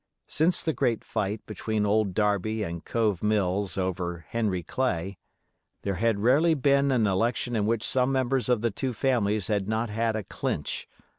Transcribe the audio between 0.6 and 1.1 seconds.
the great